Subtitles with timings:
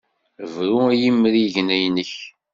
[0.51, 2.13] Bru i yimrigen-nnek!